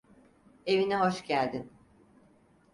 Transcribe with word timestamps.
Evine 0.65 0.99
hoş 0.99 1.23
geldin. 1.23 1.71